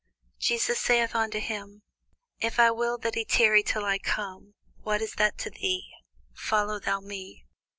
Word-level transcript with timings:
Jesus 0.39 0.79
saith 0.79 1.13
unto 1.13 1.37
him, 1.39 1.83
If 2.39 2.59
I 2.59 2.71
will 2.71 2.97
that 2.97 3.13
he 3.13 3.23
tarry 3.23 3.61
till 3.61 3.85
I 3.85 3.99
come, 3.99 4.55
what 4.81 4.99
is 4.99 5.13
that 5.17 5.37
to 5.37 5.51
thee? 5.51 5.91
follow 6.33 6.79
thou 6.79 7.01
me. 7.01 7.45